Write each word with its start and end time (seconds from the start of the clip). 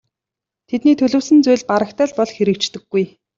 Тэдний 0.69 0.95
төлөвлөсөн 0.99 1.37
зүйл 1.45 1.63
барагтай 1.69 2.05
л 2.09 2.15
бол 2.17 2.31
хэрэгждэггүй. 2.35 3.03